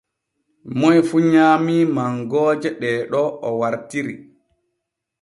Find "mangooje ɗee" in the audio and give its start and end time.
1.95-2.99